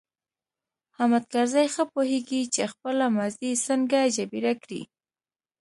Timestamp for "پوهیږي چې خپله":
1.93-3.05